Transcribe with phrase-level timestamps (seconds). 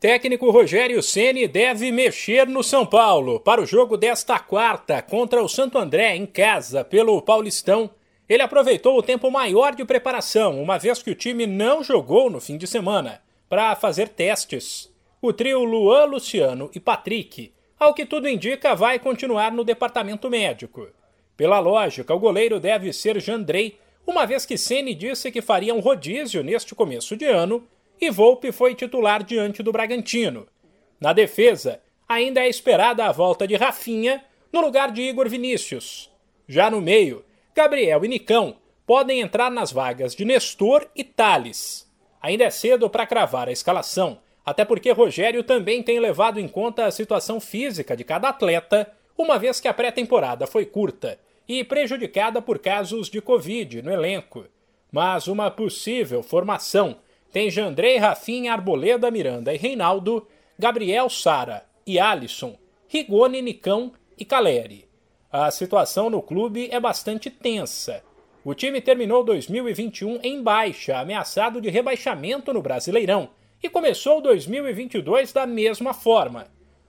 [0.00, 5.48] Técnico Rogério Ceni deve mexer no São Paulo para o jogo desta quarta contra o
[5.48, 7.90] Santo André em casa pelo Paulistão.
[8.28, 12.40] Ele aproveitou o tempo maior de preparação, uma vez que o time não jogou no
[12.40, 14.88] fim de semana, para fazer testes.
[15.20, 20.86] O trio Luan, Luciano e Patrick, ao que tudo indica, vai continuar no departamento médico.
[21.36, 23.76] Pela lógica, o goleiro deve ser Jandrei,
[24.06, 27.66] uma vez que Ceni disse que faria um rodízio neste começo de ano
[28.00, 30.46] e Volpe foi titular diante do Bragantino.
[31.00, 36.10] Na defesa, ainda é esperada a volta de Rafinha no lugar de Igor Vinícius.
[36.46, 37.24] Já no meio,
[37.54, 41.86] Gabriel e Nicão podem entrar nas vagas de Nestor e Thales.
[42.22, 46.86] Ainda é cedo para cravar a escalação, até porque Rogério também tem levado em conta
[46.86, 52.40] a situação física de cada atleta, uma vez que a pré-temporada foi curta e prejudicada
[52.40, 54.46] por casos de Covid no elenco.
[54.90, 56.96] Mas uma possível formação
[57.32, 60.26] tem Jandrei, Rafinha, Arboleda, Miranda e Reinaldo,
[60.58, 64.88] Gabriel, Sara e Alisson, Rigoni, Nicão e Caleri.
[65.30, 68.02] A situação no clube é bastante tensa.
[68.42, 73.28] O time terminou 2021 em baixa, ameaçado de rebaixamento no Brasileirão,
[73.62, 76.46] e começou 2022 da mesma forma.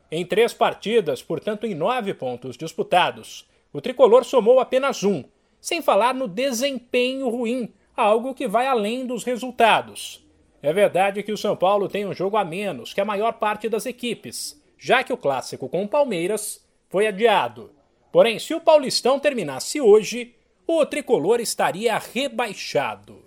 [0.10, 5.24] Em três partidas, portanto em nove pontos disputados, o tricolor somou apenas um,
[5.60, 10.26] sem falar no desempenho ruim, algo que vai além dos resultados.
[10.62, 13.70] É verdade que o São Paulo tem um jogo a menos que a maior parte
[13.70, 17.72] das equipes, já que o clássico com o Palmeiras foi adiado.
[18.12, 20.36] Porém, se o Paulistão terminasse hoje,
[20.68, 23.24] o tricolor estaria rebaixado.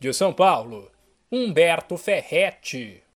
[0.00, 0.90] De São Paulo,
[1.30, 3.02] Humberto Ferretti.